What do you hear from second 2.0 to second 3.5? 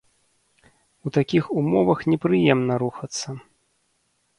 непрыемна рухацца.